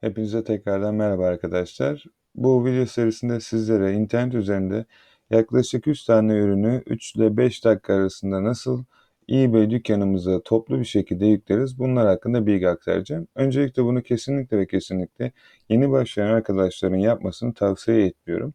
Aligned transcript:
Hepinize 0.00 0.44
tekrardan 0.44 0.94
merhaba 0.94 1.26
arkadaşlar. 1.26 2.04
Bu 2.34 2.64
video 2.64 2.86
serisinde 2.86 3.40
sizlere 3.40 3.92
internet 3.92 4.34
üzerinde 4.34 4.84
yaklaşık 5.30 5.86
3 5.86 6.04
tane 6.04 6.32
ürünü 6.32 6.82
3 6.86 7.16
ile 7.16 7.36
5 7.36 7.64
dakika 7.64 7.94
arasında 7.94 8.44
nasıl 8.44 8.84
eBay 9.30 9.70
dükkanımıza 9.70 10.40
toplu 10.42 10.78
bir 10.80 10.84
şekilde 10.84 11.26
yükleriz 11.26 11.78
bunlar 11.78 12.06
hakkında 12.06 12.46
bilgi 12.46 12.68
aktaracağım. 12.68 13.28
Öncelikle 13.34 13.84
bunu 13.84 14.02
kesinlikle 14.02 14.58
ve 14.58 14.66
kesinlikle 14.66 15.32
yeni 15.68 15.90
başlayan 15.90 16.28
arkadaşların 16.28 16.96
yapmasını 16.96 17.54
tavsiye 17.54 18.06
etmiyorum. 18.06 18.54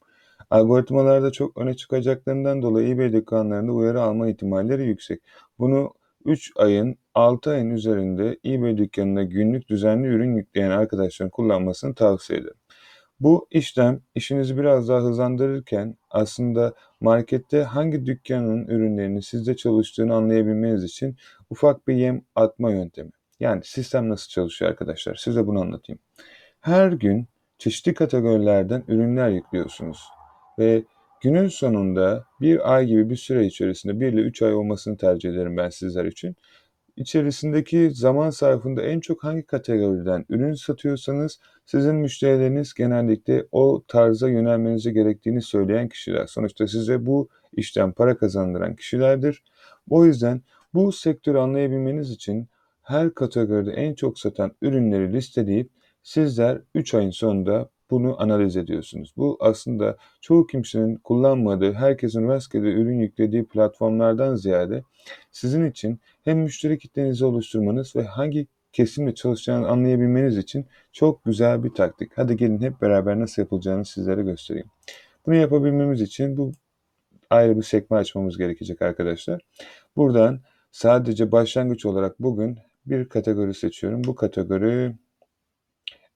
Algoritmalarda 0.49 1.31
çok 1.31 1.57
öne 1.57 1.73
çıkacaklarından 1.75 2.61
dolayı 2.61 2.89
eBay 2.89 3.13
dükkanlarında 3.13 3.71
uyarı 3.71 4.01
alma 4.01 4.29
ihtimalleri 4.29 4.85
yüksek. 4.87 5.21
Bunu 5.59 5.93
3 6.25 6.51
ayın 6.55 6.97
6 7.15 7.51
ayın 7.51 7.69
üzerinde 7.69 8.39
eBay 8.45 8.77
dükkanına 8.77 9.23
günlük 9.23 9.69
düzenli 9.69 10.07
ürün 10.07 10.35
yükleyen 10.35 10.71
arkadaşların 10.71 11.29
kullanmasını 11.29 11.95
tavsiye 11.95 12.39
ederim. 12.39 12.55
Bu 13.19 13.47
işlem 13.51 14.01
işinizi 14.15 14.57
biraz 14.57 14.89
daha 14.89 15.01
hızlandırırken 15.01 15.97
aslında 16.09 16.73
markette 17.01 17.63
hangi 17.63 18.05
dükkanın 18.05 18.67
ürünlerinin 18.67 19.19
sizde 19.19 19.55
çalıştığını 19.55 20.15
anlayabilmeniz 20.15 20.83
için 20.83 21.17
ufak 21.49 21.87
bir 21.87 21.95
yem 21.95 22.21
atma 22.35 22.71
yöntemi. 22.71 23.11
Yani 23.39 23.61
sistem 23.63 24.09
nasıl 24.09 24.29
çalışıyor 24.29 24.71
arkadaşlar? 24.71 25.15
Size 25.15 25.47
bunu 25.47 25.61
anlatayım. 25.61 25.99
Her 26.61 26.91
gün 26.91 27.27
çeşitli 27.57 27.93
kategorilerden 27.93 28.83
ürünler 28.87 29.29
yüklüyorsunuz 29.29 30.03
ve 30.59 30.83
günün 31.23 31.47
sonunda 31.47 32.25
bir 32.41 32.73
ay 32.73 32.85
gibi 32.85 33.09
bir 33.09 33.15
süre 33.15 33.45
içerisinde 33.45 33.99
1 33.99 34.07
ile 34.13 34.21
3 34.21 34.41
ay 34.41 34.53
olmasını 34.53 34.97
tercih 34.97 35.29
ederim 35.29 35.57
ben 35.57 35.69
sizler 35.69 36.05
için. 36.05 36.35
İçerisindeki 36.97 37.91
zaman 37.91 38.29
sarfında 38.29 38.81
en 38.81 38.99
çok 38.99 39.23
hangi 39.23 39.43
kategoriden 39.43 40.25
ürün 40.29 40.53
satıyorsanız 40.53 41.39
sizin 41.65 41.95
müşterileriniz 41.95 42.73
genellikle 42.73 43.45
o 43.51 43.83
tarza 43.87 44.29
yönelmenizi 44.29 44.93
gerektiğini 44.93 45.41
söyleyen 45.41 45.87
kişiler. 45.87 46.27
Sonuçta 46.27 46.67
size 46.67 47.05
bu 47.05 47.29
işten 47.53 47.91
para 47.91 48.17
kazandıran 48.17 48.75
kişilerdir. 48.75 49.43
O 49.89 50.05
yüzden 50.05 50.41
bu 50.73 50.91
sektörü 50.91 51.37
anlayabilmeniz 51.37 52.11
için 52.11 52.47
her 52.81 53.13
kategoride 53.13 53.71
en 53.71 53.93
çok 53.93 54.19
satan 54.19 54.51
ürünleri 54.61 55.13
listeleyip 55.13 55.69
sizler 56.03 56.61
3 56.75 56.93
ayın 56.93 57.11
sonunda 57.11 57.69
bunu 57.91 58.21
analiz 58.21 58.57
ediyorsunuz. 58.57 59.13
Bu 59.17 59.37
aslında 59.39 59.97
çoğu 60.21 60.47
kimsenin 60.47 60.95
kullanmadığı, 60.95 61.73
herkesin 61.73 62.27
rastgele 62.27 62.71
ürün 62.71 62.99
yüklediği 62.99 63.45
platformlardan 63.45 64.35
ziyade 64.35 64.83
sizin 65.31 65.65
için 65.65 65.99
hem 66.23 66.39
müşteri 66.39 66.77
kitlenizi 66.77 67.25
oluşturmanız 67.25 67.95
ve 67.95 68.03
hangi 68.03 68.47
kesimle 68.73 69.15
çalışacağını 69.15 69.67
anlayabilmeniz 69.67 70.37
için 70.37 70.65
çok 70.91 71.25
güzel 71.25 71.63
bir 71.63 71.69
taktik. 71.69 72.11
Hadi 72.15 72.37
gelin 72.37 72.61
hep 72.61 72.81
beraber 72.81 73.19
nasıl 73.19 73.41
yapılacağını 73.41 73.85
sizlere 73.85 74.23
göstereyim. 74.23 74.67
Bunu 75.25 75.35
yapabilmemiz 75.35 76.01
için 76.01 76.37
bu 76.37 76.51
ayrı 77.29 77.57
bir 77.57 77.63
sekme 77.63 77.97
açmamız 77.97 78.37
gerekecek 78.37 78.81
arkadaşlar. 78.81 79.41
Buradan 79.95 80.39
sadece 80.71 81.31
başlangıç 81.31 81.85
olarak 81.85 82.19
bugün 82.19 82.59
bir 82.85 83.09
kategori 83.09 83.53
seçiyorum. 83.53 84.03
Bu 84.03 84.15
kategori 84.15 84.95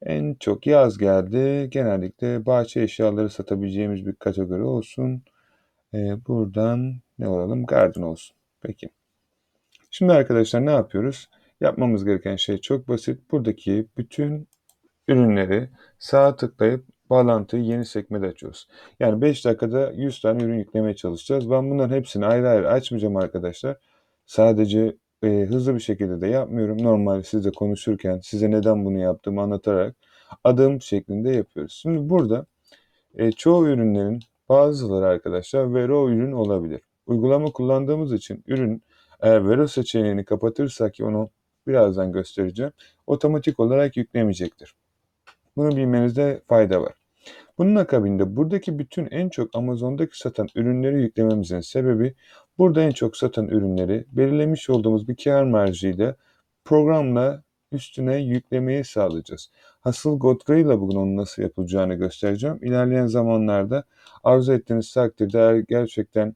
en 0.05 0.35
çok 0.39 0.67
yaz 0.67 0.97
geldi. 0.97 1.69
Genellikle 1.69 2.45
bahçe 2.45 2.81
eşyaları 2.81 3.29
satabileceğimiz 3.29 4.05
bir 4.05 4.13
kategori 4.15 4.63
olsun. 4.63 5.23
Ee, 5.93 6.25
buradan 6.27 6.95
ne 7.19 7.27
olalım? 7.27 7.65
Garden 7.65 8.01
olsun. 8.01 8.37
Peki. 8.61 8.89
Şimdi 9.91 10.13
arkadaşlar 10.13 10.65
ne 10.65 10.71
yapıyoruz? 10.71 11.29
Yapmamız 11.61 12.05
gereken 12.05 12.35
şey 12.35 12.57
çok 12.57 12.87
basit. 12.87 13.31
Buradaki 13.31 13.87
bütün 13.97 14.47
ürünleri 15.07 15.69
sağa 15.99 16.35
tıklayıp 16.35 16.85
bağlantıyı 17.09 17.63
yeni 17.63 17.85
sekmede 17.85 18.27
açıyoruz. 18.27 18.67
Yani 18.99 19.21
5 19.21 19.45
dakikada 19.45 19.91
100 19.91 20.21
tane 20.21 20.43
ürün 20.43 20.57
yüklemeye 20.57 20.95
çalışacağız. 20.95 21.51
Ben 21.51 21.71
bunların 21.71 21.95
hepsini 21.95 22.25
ayrı 22.25 22.49
ayrı 22.49 22.71
açmayacağım 22.71 23.17
arkadaşlar. 23.17 23.77
Sadece 24.25 24.95
e, 25.23 25.45
hızlı 25.49 25.75
bir 25.75 25.79
şekilde 25.79 26.21
de 26.21 26.27
yapmıyorum. 26.27 26.83
Normal 26.83 27.21
sizle 27.23 27.51
konuşurken 27.51 28.19
size 28.23 28.51
neden 28.51 28.85
bunu 28.85 28.99
yaptığımı 28.99 29.41
anlatarak 29.41 29.95
adım 30.43 30.81
şeklinde 30.81 31.31
yapıyoruz. 31.31 31.73
Şimdi 31.73 32.09
burada 32.09 32.45
e, 33.15 33.31
çoğu 33.31 33.67
ürünlerin 33.67 34.19
bazıları 34.49 35.05
arkadaşlar 35.05 35.73
vero 35.73 36.09
ürün 36.09 36.31
olabilir. 36.31 36.81
Uygulama 37.07 37.51
kullandığımız 37.51 38.13
için 38.13 38.43
ürün 38.47 38.83
eğer 39.21 39.49
vero 39.49 39.67
seçeneğini 39.67 40.25
kapatırsak 40.25 40.93
ki 40.93 41.05
onu 41.05 41.29
birazdan 41.67 42.11
göstereceğim 42.11 42.71
otomatik 43.07 43.59
olarak 43.59 43.97
yüklemeyecektir. 43.97 44.75
Bunu 45.57 45.77
bilmenizde 45.77 46.41
fayda 46.47 46.81
var. 46.81 46.93
Bunun 47.57 47.75
akabinde 47.75 48.35
buradaki 48.35 48.79
bütün 48.79 49.05
en 49.11 49.29
çok 49.29 49.55
Amazon'daki 49.55 50.19
satan 50.19 50.47
ürünleri 50.55 51.01
yüklememizin 51.01 51.59
sebebi 51.59 52.15
burada 52.57 52.81
en 52.81 52.91
çok 52.91 53.17
satan 53.17 53.47
ürünleri 53.47 54.05
belirlemiş 54.11 54.69
olduğumuz 54.69 55.07
bir 55.07 55.15
kar 55.23 55.43
marjıyla 55.43 56.15
programla 56.65 57.43
üstüne 57.71 58.17
yüklemeyi 58.17 58.83
sağlayacağız. 58.83 59.51
Hasıl 59.81 60.19
Godfrey 60.19 60.61
ile 60.61 60.79
bugün 60.79 60.97
onun 60.97 61.17
nasıl 61.17 61.41
yapılacağını 61.41 61.93
göstereceğim. 61.93 62.59
İlerleyen 62.61 63.07
zamanlarda 63.07 63.83
arzu 64.23 64.53
ettiğiniz 64.53 64.93
takdirde 64.93 65.39
eğer 65.39 65.55
gerçekten 65.55 66.33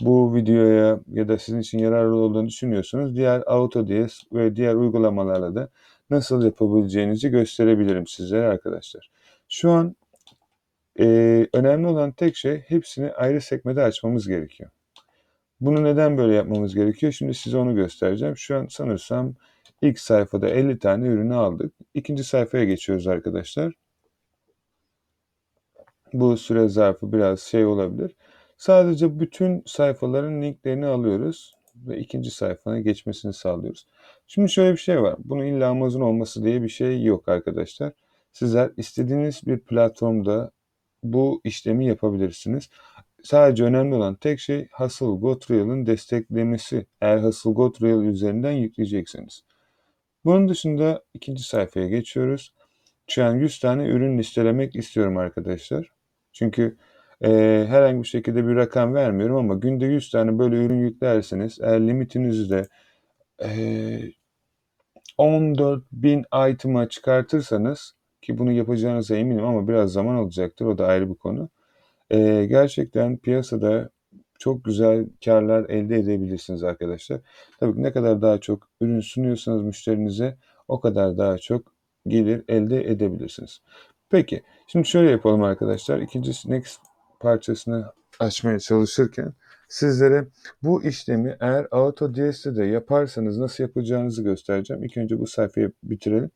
bu 0.00 0.34
videoya 0.34 1.00
ya 1.12 1.28
da 1.28 1.38
sizin 1.38 1.60
için 1.60 1.78
yararlı 1.78 2.16
olduğunu 2.16 2.48
düşünüyorsunuz 2.48 3.16
diğer 3.16 3.42
AutoDS 3.46 4.22
ve 4.32 4.56
diğer 4.56 4.74
uygulamalarla 4.74 5.54
da 5.54 5.68
nasıl 6.10 6.44
yapabileceğinizi 6.44 7.30
gösterebilirim 7.30 8.06
sizlere 8.06 8.46
arkadaşlar. 8.46 9.10
Şu 9.48 9.70
an 9.70 9.96
e, 11.00 11.46
önemli 11.54 11.86
olan 11.86 12.12
tek 12.12 12.36
şey 12.36 12.58
hepsini 12.60 13.12
ayrı 13.12 13.40
sekmede 13.40 13.82
açmamız 13.82 14.28
gerekiyor. 14.28 14.70
Bunu 15.60 15.84
neden 15.84 16.18
böyle 16.18 16.34
yapmamız 16.34 16.74
gerekiyor? 16.74 17.12
Şimdi 17.12 17.34
size 17.34 17.58
onu 17.58 17.74
göstereceğim. 17.74 18.36
Şu 18.36 18.56
an 18.56 18.66
sanırsam 18.66 19.34
ilk 19.82 19.98
sayfada 19.98 20.48
50 20.48 20.78
tane 20.78 21.06
ürünü 21.06 21.34
aldık. 21.34 21.72
İkinci 21.94 22.24
sayfaya 22.24 22.64
geçiyoruz 22.64 23.06
arkadaşlar. 23.06 23.74
Bu 26.12 26.36
süre 26.36 26.68
zarfı 26.68 27.12
biraz 27.12 27.40
şey 27.40 27.66
olabilir. 27.66 28.16
Sadece 28.56 29.20
bütün 29.20 29.62
sayfaların 29.66 30.42
linklerini 30.42 30.86
alıyoruz 30.86 31.54
ve 31.76 31.98
ikinci 31.98 32.30
sayfaya 32.30 32.80
geçmesini 32.80 33.32
sağlıyoruz. 33.32 33.86
Şimdi 34.26 34.50
şöyle 34.50 34.72
bir 34.72 34.76
şey 34.78 35.02
var. 35.02 35.16
Bunun 35.18 35.44
illa 35.44 35.68
Amazon 35.68 36.00
olması 36.00 36.44
diye 36.44 36.62
bir 36.62 36.68
şey 36.68 37.04
yok 37.04 37.28
arkadaşlar. 37.28 37.92
Sizler 38.32 38.70
istediğiniz 38.76 39.46
bir 39.46 39.58
platformda 39.58 40.50
bu 41.02 41.40
işlemi 41.44 41.86
yapabilirsiniz. 41.86 42.70
Sadece 43.28 43.64
önemli 43.64 43.94
olan 43.94 44.14
tek 44.14 44.40
şey 44.40 44.68
Hustle 44.72 45.06
GoTrail'ın 45.06 45.86
desteklemesi. 45.86 46.86
Eğer 47.00 47.18
Hustle 47.18 47.50
GoTrail 47.50 48.04
üzerinden 48.04 48.52
yükleyeceksiniz. 48.52 49.44
Bunun 50.24 50.48
dışında 50.48 51.04
ikinci 51.14 51.42
sayfaya 51.42 51.88
geçiyoruz. 51.88 52.54
Şu 53.06 53.24
an 53.24 53.34
100 53.34 53.60
tane 53.60 53.88
ürün 53.88 54.18
listelemek 54.18 54.76
istiyorum 54.76 55.16
arkadaşlar. 55.16 55.92
Çünkü 56.32 56.76
e, 57.24 57.30
herhangi 57.68 58.02
bir 58.02 58.08
şekilde 58.08 58.46
bir 58.46 58.56
rakam 58.56 58.94
vermiyorum 58.94 59.36
ama 59.36 59.54
günde 59.54 59.86
100 59.86 60.10
tane 60.10 60.38
böyle 60.38 60.56
ürün 60.56 60.80
yüklerseniz 60.80 61.58
eğer 61.62 61.80
limitinizi 61.80 62.50
de 62.50 62.68
e, 63.44 63.48
14 65.18 65.84
bin 65.92 66.24
item'a 66.50 66.88
çıkartırsanız 66.88 67.94
ki 68.22 68.38
bunu 68.38 68.52
yapacağınıza 68.52 69.16
eminim 69.16 69.44
ama 69.44 69.68
biraz 69.68 69.92
zaman 69.92 70.14
alacaktır 70.14 70.66
o 70.66 70.78
da 70.78 70.86
ayrı 70.86 71.10
bir 71.10 71.14
konu. 71.14 71.50
E, 72.10 72.44
gerçekten 72.44 73.16
piyasada 73.16 73.90
çok 74.38 74.64
güzel 74.64 75.06
karlar 75.24 75.70
elde 75.70 75.96
edebilirsiniz 75.96 76.64
arkadaşlar. 76.64 77.20
Tabii 77.60 77.82
ne 77.82 77.92
kadar 77.92 78.22
daha 78.22 78.38
çok 78.38 78.68
ürün 78.80 79.00
sunuyorsanız 79.00 79.62
müşterinize 79.62 80.38
o 80.68 80.80
kadar 80.80 81.18
daha 81.18 81.38
çok 81.38 81.72
gelir 82.06 82.44
elde 82.48 82.90
edebilirsiniz. 82.90 83.60
Peki 84.10 84.42
şimdi 84.66 84.88
şöyle 84.88 85.10
yapalım 85.10 85.42
arkadaşlar. 85.42 85.98
İkinci 85.98 86.32
next 86.50 86.80
parçasını 87.20 87.92
açmaya 88.20 88.58
çalışırken 88.58 89.32
sizlere 89.68 90.26
bu 90.62 90.84
işlemi 90.84 91.36
eğer 91.40 91.66
AutoDS'de 91.70 92.56
de 92.56 92.64
yaparsanız 92.64 93.38
nasıl 93.38 93.64
yapacağınızı 93.64 94.22
göstereceğim. 94.22 94.84
İlk 94.84 94.96
önce 94.96 95.18
bu 95.18 95.26
sayfayı 95.26 95.72
bitirelim. 95.82 96.30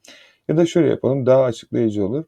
Ya 0.48 0.56
da 0.56 0.66
şöyle 0.66 0.88
yapalım 0.88 1.26
daha 1.26 1.44
açıklayıcı 1.44 2.06
olur. 2.06 2.24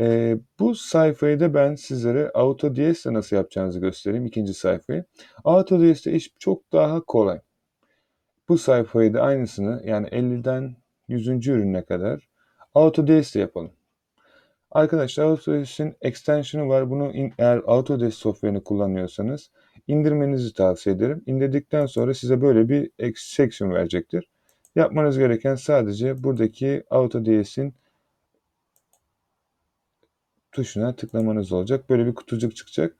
Ee, 0.00 0.38
bu 0.58 0.74
sayfayı 0.74 1.40
da 1.40 1.54
ben 1.54 1.74
sizlere 1.74 2.30
AutoDS'de 2.30 3.12
nasıl 3.12 3.36
yapacağınızı 3.36 3.80
göstereyim. 3.80 4.26
ikinci 4.26 4.54
sayfayı. 4.54 5.04
AutoDS'de 5.44 6.12
iş 6.12 6.30
çok 6.38 6.72
daha 6.72 7.00
kolay. 7.00 7.40
Bu 8.48 8.58
sayfayı 8.58 9.14
da 9.14 9.22
aynısını 9.22 9.82
yani 9.84 10.06
50'den 10.06 10.76
100. 11.08 11.48
ürüne 11.48 11.84
kadar 11.84 12.28
AutoDS'de 12.74 13.40
yapalım. 13.40 13.72
Arkadaşlar 14.70 15.24
Autodesk'in 15.24 15.96
extension'ı 16.00 16.68
var. 16.68 16.90
Bunu 16.90 17.12
in, 17.12 17.32
eğer 17.38 17.62
Autodesk 17.66 18.18
software'ini 18.18 18.64
kullanıyorsanız 18.64 19.50
indirmenizi 19.88 20.54
tavsiye 20.54 20.96
ederim. 20.96 21.22
İndirdikten 21.26 21.86
sonra 21.86 22.14
size 22.14 22.40
böyle 22.40 22.68
bir 22.68 22.90
section 23.16 23.70
verecektir. 23.70 24.28
Yapmanız 24.76 25.18
gereken 25.18 25.54
sadece 25.54 26.24
buradaki 26.24 26.84
Autodesk'in 26.90 27.74
tuşuna 30.52 30.96
tıklamanız 30.96 31.52
olacak. 31.52 31.90
Böyle 31.90 32.06
bir 32.06 32.14
kutucuk 32.14 32.56
çıkacak. 32.56 32.96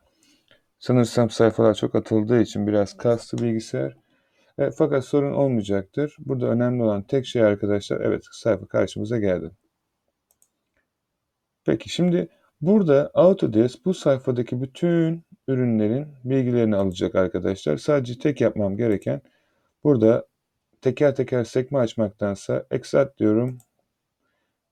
Sanırsam 0.79 1.31
sayfalar 1.31 1.75
çok 1.75 1.95
atıldığı 1.95 2.41
için 2.41 2.67
biraz 2.67 2.97
kastı 2.97 3.39
bilgisayar. 3.39 3.97
E, 4.59 4.71
fakat 4.71 5.05
sorun 5.05 5.33
olmayacaktır. 5.33 6.17
Burada 6.19 6.47
önemli 6.47 6.83
olan 6.83 7.03
tek 7.03 7.27
şey 7.27 7.43
arkadaşlar, 7.43 8.01
evet 8.01 8.25
sayfa 8.33 8.67
karşımıza 8.67 9.19
geldi. 9.19 9.51
Peki 11.65 11.89
şimdi 11.89 12.29
burada 12.61 13.11
Autodesk 13.15 13.85
bu 13.85 13.95
sayfadaki 13.95 14.63
bütün 14.63 15.25
ürünlerin 15.49 16.09
bilgilerini 16.25 16.77
alacak 16.77 17.15
arkadaşlar. 17.15 17.77
Sadece 17.77 18.19
tek 18.19 18.41
yapmam 18.41 18.77
gereken 18.77 19.21
burada 19.85 20.27
teker 20.81 21.15
teker 21.15 21.45
sekme 21.45 21.79
açmaktansa 21.79 22.67
Extract 22.71 23.19
diyorum 23.19 23.59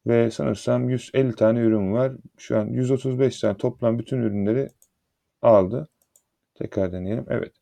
ve 0.08 0.30
sanırsam 0.30 0.90
150 0.90 1.34
tane 1.34 1.60
ürün 1.60 1.92
var. 1.92 2.12
Şu 2.38 2.58
an 2.58 2.66
135 2.66 3.40
tane 3.40 3.56
toplam 3.56 3.98
bütün 3.98 4.22
ürünleri 4.22 4.68
aldı. 5.42 5.88
Tekrar 6.54 6.92
deneyelim. 6.92 7.26
Evet. 7.28 7.52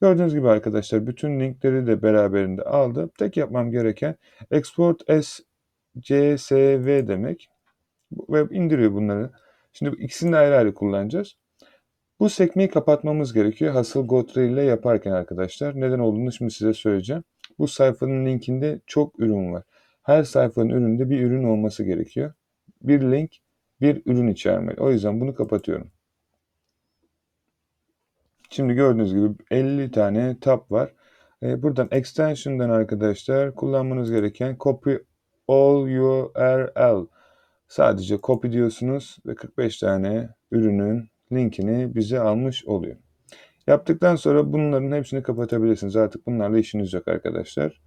Gördüğünüz 0.00 0.34
gibi 0.34 0.48
arkadaşlar 0.48 1.06
bütün 1.06 1.40
linkleri 1.40 1.86
de 1.86 2.02
beraberinde 2.02 2.62
aldı. 2.62 3.10
Tek 3.18 3.36
yapmam 3.36 3.70
gereken 3.70 4.16
export 4.50 5.10
as 5.10 5.40
csv 6.02 7.08
demek. 7.08 7.48
Ve 8.12 8.56
indiriyor 8.56 8.92
bunları. 8.92 9.30
Şimdi 9.72 9.96
ikisini 9.96 10.32
de 10.32 10.36
ayrı 10.36 10.56
ayrı 10.56 10.74
kullanacağız. 10.74 11.36
Bu 12.20 12.30
sekmeyi 12.30 12.68
kapatmamız 12.70 13.32
gerekiyor. 13.32 13.72
Hasıl 13.72 14.06
Gotre 14.06 14.46
ile 14.46 14.62
yaparken 14.62 15.12
arkadaşlar. 15.12 15.80
Neden 15.80 15.98
olduğunu 15.98 16.32
şimdi 16.32 16.50
size 16.50 16.74
söyleyeceğim. 16.74 17.24
Bu 17.58 17.68
sayfanın 17.68 18.26
linkinde 18.26 18.80
çok 18.86 19.20
ürün 19.20 19.52
var. 19.52 19.62
Her 20.04 20.22
sayfanın 20.22 20.70
üründe 20.70 21.10
bir 21.10 21.20
ürün 21.20 21.44
olması 21.44 21.84
gerekiyor. 21.84 22.32
Bir 22.82 23.00
link 23.00 23.32
bir 23.80 24.02
ürün 24.06 24.28
içermeli. 24.28 24.80
O 24.80 24.90
yüzden 24.90 25.20
bunu 25.20 25.34
kapatıyorum. 25.34 25.90
Şimdi 28.50 28.74
gördüğünüz 28.74 29.14
gibi 29.14 29.28
50 29.50 29.90
tane 29.90 30.40
tab 30.40 30.60
var. 30.70 30.92
Ee, 31.42 31.62
buradan 31.62 31.88
extension'dan 31.90 32.70
arkadaşlar 32.70 33.54
kullanmanız 33.54 34.10
gereken 34.10 34.56
copy 34.60 34.94
all 35.48 35.82
URL. 35.82 37.06
Sadece 37.68 38.18
copy 38.22 38.50
diyorsunuz 38.50 39.18
ve 39.26 39.34
45 39.34 39.78
tane 39.78 40.28
ürünün 40.50 41.08
linkini 41.32 41.94
bize 41.94 42.20
almış 42.20 42.64
oluyor. 42.64 42.96
Yaptıktan 43.66 44.16
sonra 44.16 44.52
bunların 44.52 44.92
hepsini 44.92 45.22
kapatabilirsiniz. 45.22 45.96
Artık 45.96 46.26
bunlarla 46.26 46.58
işiniz 46.58 46.92
yok 46.92 47.08
arkadaşlar. 47.08 47.80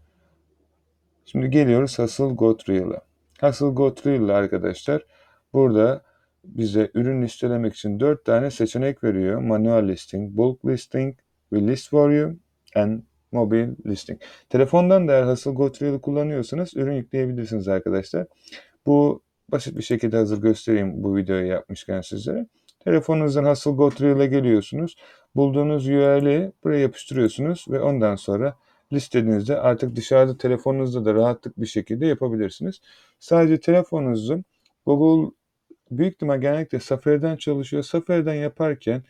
Şimdi 1.32 1.50
geliyoruz 1.50 2.00
Hustle 2.00 2.26
Got 2.26 2.70
Real'a. 2.70 3.02
Hustle 3.42 3.68
Got 3.68 4.08
Real'la 4.08 4.34
arkadaşlar 4.34 5.06
burada 5.54 6.02
bize 6.44 6.92
ürün 6.94 7.22
listelemek 7.22 7.74
için 7.74 8.00
4 8.00 8.26
tane 8.26 8.52
seçenek 8.52 9.04
veriyor. 9.04 9.42
Manual 9.42 9.88
listing, 9.88 10.38
bulk 10.38 10.66
listing, 10.66 11.18
we 11.50 11.68
list 11.68 11.94
you 11.94 12.34
and 12.76 13.02
mobile 13.32 13.70
listing. 13.86 14.22
Telefondan 14.50 15.08
da 15.08 15.14
eğer 15.14 15.24
Hustle 15.24 15.52
Got 15.52 15.82
Real'ı 15.82 16.02
kullanıyorsanız 16.02 16.76
ürün 16.76 16.96
yükleyebilirsiniz 16.96 17.68
arkadaşlar. 17.68 18.28
Bu 18.86 19.24
basit 19.52 19.78
bir 19.78 19.84
şekilde 19.84 20.18
hazır 20.18 20.42
göstereyim 20.42 21.04
bu 21.04 21.16
videoyu 21.16 21.48
yapmışken 21.48 22.02
sizlere. 22.02 22.48
Telefonunuzdan 22.80 23.46
Hustle 23.46 23.72
Got 23.72 24.02
Real'a 24.02 24.26
geliyorsunuz. 24.26 24.96
Bulduğunuz 25.36 25.88
URL'i 25.88 26.52
buraya 26.64 26.80
yapıştırıyorsunuz 26.80 27.66
ve 27.70 27.82
ondan 27.82 28.16
sonra 28.16 28.56
listediğinizde 28.94 29.60
artık 29.60 29.96
dışarıda 29.96 30.38
telefonunuzda 30.38 31.06
da 31.06 31.14
rahatlık 31.14 31.62
bir 31.62 31.66
şekilde 31.66 32.06
yapabilirsiniz. 32.06 32.82
Sadece 33.20 33.60
telefonunuzu 33.60 34.44
Google 34.86 35.32
büyük 35.92 36.14
ihtimal 36.14 36.42
genellikle 36.42 36.80
Safari'den 36.80 37.36
çalışıyor. 37.36 37.84
Safari'den 37.84 38.34
yaparken 38.34 39.04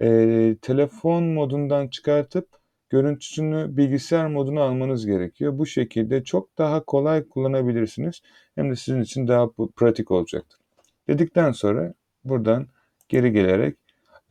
e, 0.00 0.56
telefon 0.62 1.24
modundan 1.24 1.88
çıkartıp 1.88 2.48
görüntüsünü 2.90 3.76
bilgisayar 3.76 4.26
moduna 4.26 4.62
almanız 4.62 5.06
gerekiyor. 5.06 5.58
Bu 5.58 5.66
şekilde 5.66 6.24
çok 6.24 6.58
daha 6.58 6.84
kolay 6.84 7.28
kullanabilirsiniz. 7.28 8.22
Hem 8.54 8.70
de 8.70 8.76
sizin 8.76 9.02
için 9.02 9.28
daha 9.28 9.50
pratik 9.76 10.10
olacaktır. 10.10 10.60
Dedikten 11.08 11.52
sonra 11.52 11.94
buradan 12.24 12.66
geri 13.08 13.32
gelerek 13.32 13.76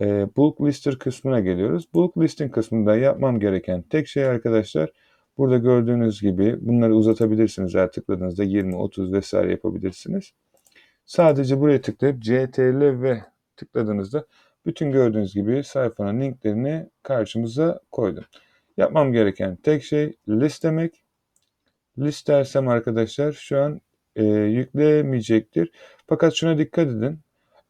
e, 0.01 0.27
bulk 0.38 0.62
lister 0.62 1.00
kısmına 1.00 1.39
geliyoruz. 1.39 1.94
Bulk 1.94 2.18
listing 2.18 2.53
kısmında 2.53 2.98
yapmam 2.98 3.39
gereken 3.39 3.81
tek 3.81 4.07
şey 4.07 4.25
arkadaşlar 4.25 4.89
burada 5.38 5.57
gördüğünüz 5.57 6.21
gibi 6.21 6.57
bunları 6.62 6.95
uzatabilirsiniz. 6.95 7.75
Eğer 7.75 7.92
tıkladığınızda 7.92 8.44
20, 8.44 8.75
30 8.75 9.13
vesaire 9.13 9.51
yapabilirsiniz. 9.51 10.31
Sadece 11.06 11.59
buraya 11.59 11.81
tıklayıp 11.81 12.21
CTRL 12.21 13.01
ve 13.01 13.21
tıkladığınızda 13.57 14.25
bütün 14.65 14.92
gördüğünüz 14.92 15.33
gibi 15.33 15.63
sayfanın 15.63 16.21
linklerini 16.21 16.89
karşımıza 17.03 17.80
koydum. 17.92 18.24
Yapmam 18.77 19.13
gereken 19.13 19.56
tek 19.56 19.83
şey 19.83 20.13
listlemek. 20.30 21.03
Listersem 22.00 22.68
arkadaşlar 22.68 23.31
şu 23.31 23.62
an 23.62 23.81
e, 24.15 24.24
yüklemeyecektir. 24.25 25.71
Fakat 26.07 26.33
şuna 26.33 26.57
dikkat 26.57 26.88
edin. 26.88 27.19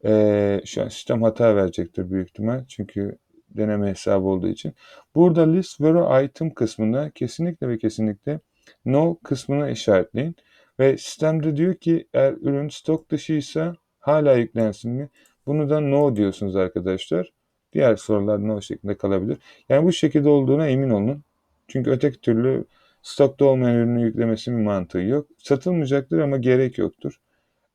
E, 0.04 0.60
şu 0.64 0.82
an 0.82 0.88
sistem 0.88 1.22
hata 1.22 1.56
verecektir 1.56 2.10
büyük 2.10 2.28
ihtimal. 2.28 2.64
Çünkü 2.68 3.18
deneme 3.50 3.90
hesabı 3.90 4.26
olduğu 4.26 4.48
için. 4.48 4.74
Burada 5.14 5.50
list 5.50 5.80
vero 5.80 6.22
item 6.22 6.50
kısmında 6.50 7.10
kesinlikle 7.10 7.68
ve 7.68 7.78
kesinlikle 7.78 8.40
no 8.84 9.18
kısmını 9.24 9.70
işaretleyin. 9.70 10.36
Ve 10.78 10.98
sistemde 10.98 11.56
diyor 11.56 11.74
ki 11.74 12.08
eğer 12.14 12.32
ürün 12.32 12.68
stok 12.68 13.10
dışıysa 13.10 13.76
hala 13.98 14.34
yüklensin 14.34 14.92
mi? 14.92 15.08
Bunu 15.46 15.70
da 15.70 15.80
no 15.80 16.16
diyorsunuz 16.16 16.56
arkadaşlar. 16.56 17.32
Diğer 17.72 17.96
sorular 17.96 18.48
no 18.48 18.62
şeklinde 18.62 18.96
kalabilir. 18.96 19.38
Yani 19.68 19.86
bu 19.86 19.92
şekilde 19.92 20.28
olduğuna 20.28 20.68
emin 20.68 20.90
olun. 20.90 21.24
Çünkü 21.68 21.90
öteki 21.90 22.20
türlü 22.20 22.64
stokta 23.02 23.44
olmayan 23.44 23.76
ürünü 23.76 24.02
yüklemesinin 24.02 24.58
bir 24.58 24.64
mantığı 24.64 25.00
yok. 25.00 25.26
Satılmayacaktır 25.38 26.18
ama 26.18 26.36
gerek 26.36 26.78
yoktur. 26.78 27.20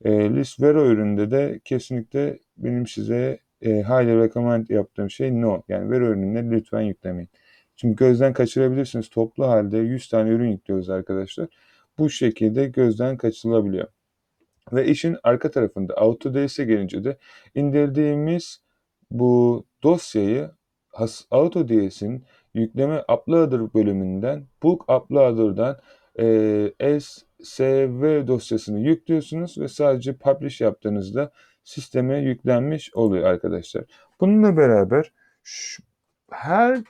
E, 0.05 0.35
list 0.35 0.61
Vero 0.61 0.85
üründe 0.85 1.31
de 1.31 1.59
kesinlikle 1.65 2.39
benim 2.57 2.87
size 2.87 3.39
e, 3.61 3.69
highly 3.69 4.17
recommend 4.17 4.69
yaptığım 4.69 5.09
şey 5.09 5.41
no. 5.41 5.61
Yani 5.67 5.91
Vero 5.91 6.05
ürününe 6.05 6.51
lütfen 6.51 6.81
yüklemeyin. 6.81 7.29
Çünkü 7.75 8.05
gözden 8.05 8.33
kaçırabilirsiniz. 8.33 9.09
Toplu 9.09 9.47
halde 9.47 9.77
100 9.77 10.09
tane 10.09 10.29
ürün 10.29 10.51
yüklüyoruz 10.51 10.89
arkadaşlar. 10.89 11.47
Bu 11.97 12.09
şekilde 12.09 12.67
gözden 12.67 13.17
kaçırılabiliyor. 13.17 13.87
Ve 14.73 14.85
işin 14.85 15.17
arka 15.23 15.51
tarafında 15.51 15.93
Autodesk'e 15.93 16.65
gelince 16.65 17.03
de 17.03 17.17
indirdiğimiz 17.55 18.61
bu 19.11 19.65
dosyayı 19.83 20.51
Autodesk'in 21.31 22.25
yükleme 22.53 23.03
uploader 23.13 23.73
bölümünden 23.73 24.47
bulk 24.63 24.91
uploader'dan 24.91 25.77
e, 26.19 26.99
SSV 26.99 28.27
dosyasını 28.27 28.79
yüklüyorsunuz 28.79 29.57
ve 29.57 29.67
sadece 29.67 30.17
publish 30.17 30.61
yaptığınızda 30.61 31.31
sisteme 31.63 32.17
yüklenmiş 32.17 32.93
oluyor 32.93 33.23
arkadaşlar. 33.23 33.83
Bununla 34.21 34.57
beraber 34.57 35.11
şu, 35.43 35.83
her 36.31 36.83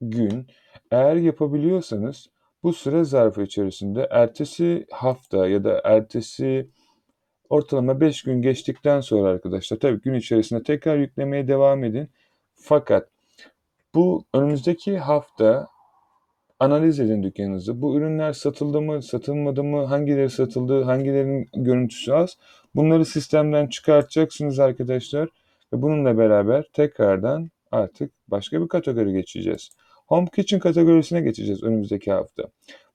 gün 0.00 0.46
eğer 0.90 1.16
yapabiliyorsanız 1.16 2.30
bu 2.62 2.72
süre 2.72 3.04
zarfı 3.04 3.42
içerisinde 3.42 4.08
ertesi 4.10 4.86
hafta 4.90 5.48
ya 5.48 5.64
da 5.64 5.80
ertesi 5.84 6.68
ortalama 7.48 8.00
5 8.00 8.22
gün 8.22 8.42
geçtikten 8.42 9.00
sonra 9.00 9.28
arkadaşlar 9.28 9.78
tabii 9.78 10.00
gün 10.00 10.14
içerisinde 10.14 10.62
tekrar 10.62 10.98
yüklemeye 10.98 11.48
devam 11.48 11.84
edin. 11.84 12.08
Fakat 12.54 13.08
bu 13.94 14.24
önümüzdeki 14.34 14.98
hafta 14.98 15.68
analiz 16.62 17.00
edin 17.00 17.22
dükkanınızı. 17.22 17.82
Bu 17.82 17.96
ürünler 17.96 18.32
satıldı 18.32 18.80
mı, 18.80 19.02
satılmadı 19.02 19.64
mı, 19.64 19.84
hangileri 19.84 20.30
satıldı, 20.30 20.82
hangilerinin 20.82 21.48
görüntüsü 21.54 22.12
az. 22.12 22.36
Bunları 22.74 23.04
sistemden 23.04 23.66
çıkartacaksınız 23.66 24.58
arkadaşlar. 24.58 25.28
Ve 25.72 25.82
bununla 25.82 26.18
beraber 26.18 26.64
tekrardan 26.72 27.50
artık 27.70 28.12
başka 28.28 28.62
bir 28.62 28.68
kategori 28.68 29.12
geçeceğiz. 29.12 29.70
Home 30.06 30.26
Kitchen 30.36 30.60
kategorisine 30.60 31.20
geçeceğiz 31.20 31.62
önümüzdeki 31.62 32.12
hafta. 32.12 32.42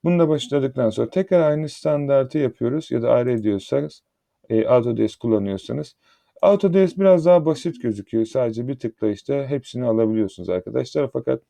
Bunu 0.04 0.18
da 0.18 0.28
başladıktan 0.28 0.90
sonra 0.90 1.10
tekrar 1.10 1.50
aynı 1.50 1.68
standartı 1.68 2.38
yapıyoruz 2.38 2.90
ya 2.90 3.02
da 3.02 3.10
ayrı 3.10 3.32
ediyorsanız 3.32 4.02
e, 4.48 4.66
Autodesk 4.66 5.20
kullanıyorsanız. 5.20 5.96
Autodesk 6.42 6.98
biraz 6.98 7.26
daha 7.26 7.46
basit 7.46 7.82
gözüküyor. 7.82 8.24
Sadece 8.24 8.68
bir 8.68 8.78
tıklayışta 8.78 9.46
hepsini 9.46 9.86
alabiliyorsunuz 9.86 10.48
arkadaşlar. 10.48 11.10
Fakat 11.12 11.42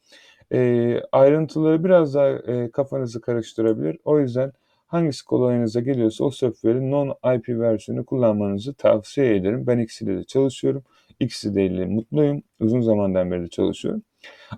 e, 0.53 1.01
ayrıntıları 1.13 1.85
biraz 1.85 2.15
daha 2.15 2.29
e, 2.29 2.71
kafanızı 2.71 3.21
karıştırabilir. 3.21 3.99
O 4.05 4.21
yüzden 4.21 4.53
hangisi 4.87 5.25
kolayınıza 5.25 5.81
geliyorsa 5.81 6.25
o 6.25 6.31
software'in 6.31 6.91
non-IP 6.91 7.49
versiyonu 7.61 8.07
kullanmanızı 8.07 8.75
tavsiye 8.75 9.37
ederim. 9.37 9.67
Ben 9.67 9.79
ikisiyle 9.79 10.17
de 10.19 10.25
çalışıyorum. 10.25 10.85
İkisi 11.21 11.55
de 11.55 11.67
ile 11.67 11.87
mutluyum. 11.87 12.43
Uzun 12.61 12.81
zamandan 12.81 13.31
beri 13.31 13.43
de 13.43 13.49
çalışıyorum. 13.49 14.03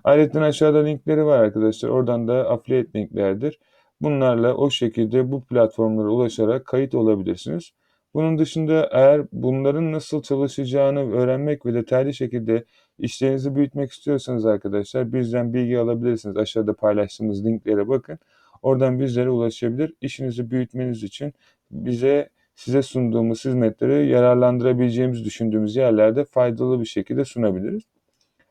Ayrıca 0.03 0.41
aşağıda 0.41 0.83
linkleri 0.83 1.25
var 1.25 1.39
arkadaşlar. 1.39 1.89
Oradan 1.89 2.27
da 2.27 2.49
affiliate 2.49 2.99
linklerdir. 2.99 3.59
Bunlarla 4.01 4.55
o 4.55 4.69
şekilde 4.69 5.31
bu 5.31 5.43
platformlara 5.45 6.09
ulaşarak 6.09 6.65
kayıt 6.65 6.95
olabilirsiniz. 6.95 7.71
Bunun 8.13 8.37
dışında 8.37 8.89
eğer 8.91 9.21
bunların 9.31 9.91
nasıl 9.91 10.21
çalışacağını 10.21 11.11
öğrenmek 11.13 11.65
ve 11.65 11.73
detaylı 11.73 12.13
şekilde 12.13 12.65
işlerinizi 12.99 13.55
büyütmek 13.55 13.91
istiyorsanız 13.91 14.45
arkadaşlar 14.45 15.13
bizden 15.13 15.53
bilgi 15.53 15.79
alabilirsiniz. 15.79 16.37
Aşağıda 16.37 16.73
paylaştığımız 16.73 17.45
linklere 17.45 17.87
bakın. 17.87 18.19
Oradan 18.61 18.99
bizlere 18.99 19.29
ulaşabilir. 19.29 19.93
İşinizi 20.01 20.51
büyütmeniz 20.51 21.03
için 21.03 21.33
bize 21.71 22.29
size 22.55 22.81
sunduğumuz 22.81 23.45
hizmetleri 23.45 24.07
yararlandırabileceğimiz 24.07 25.25
düşündüğümüz 25.25 25.75
yerlerde 25.75 26.25
faydalı 26.25 26.79
bir 26.79 26.85
şekilde 26.85 27.25
sunabiliriz. 27.25 27.83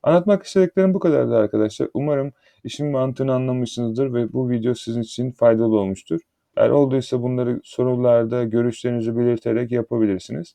Anlatmak 0.02 0.42
istediklerim 0.42 0.94
bu 0.94 0.98
kadardı 0.98 1.36
arkadaşlar. 1.36 1.88
Umarım 1.94 2.32
işin 2.64 2.86
mantığını 2.86 3.34
anlamışsınızdır 3.34 4.14
ve 4.14 4.32
bu 4.32 4.50
video 4.50 4.74
sizin 4.74 5.02
için 5.02 5.30
faydalı 5.32 5.78
olmuştur. 5.78 6.20
Eğer 6.56 6.70
olduysa 6.70 7.22
bunları 7.22 7.60
sorularda 7.64 8.44
görüşlerinizi 8.44 9.16
belirterek 9.16 9.72
yapabilirsiniz. 9.72 10.54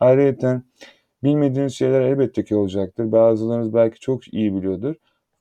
Ayrıca 0.00 0.62
bilmediğiniz 1.24 1.74
şeyler 1.74 2.00
elbette 2.00 2.44
ki 2.44 2.56
olacaktır. 2.56 3.12
Bazılarınız 3.12 3.74
belki 3.74 4.00
çok 4.00 4.34
iyi 4.34 4.54
biliyordur. 4.54 4.94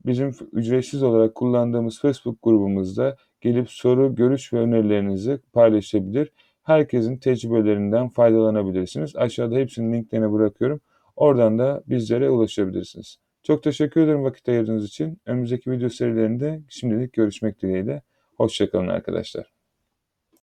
Bizim 0.06 0.32
ücretsiz 0.54 1.04
olarak 1.04 1.36
kullandığımız 1.36 2.02
Facebook 2.02 2.44
grubumuzda 2.44 3.18
gelip 3.42 3.70
soru, 3.70 4.16
görüş 4.16 4.54
ve 4.54 4.60
önerilerinizi 4.60 5.40
paylaşabilir. 5.54 6.32
Herkesin 6.64 7.18
tecrübelerinden 7.18 8.10
faydalanabilirsiniz. 8.10 9.16
Aşağıda 9.16 9.56
hepsinin 9.56 9.94
linklerini 9.94 10.32
bırakıyorum. 10.32 10.82
Oradan 11.16 11.60
da 11.60 11.84
bizlere 11.88 12.30
ulaşabilirsiniz. 12.30 13.18
Çok 13.44 13.64
teşekkür 13.64 14.02
ederim 14.02 14.24
vakit 14.24 14.50
ayırdığınız 14.50 14.86
için. 14.86 15.22
Önümüzdeki 15.26 15.72
video 15.72 15.90
serilerinde 15.90 16.62
şimdilik 16.70 17.14
görüşmek 17.14 17.62
dileğiyle. 17.62 18.02
Hoşçakalın 18.38 18.88
arkadaşlar. 18.88 19.61